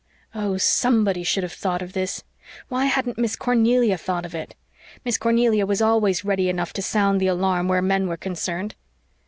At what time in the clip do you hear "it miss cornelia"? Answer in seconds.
4.33-5.67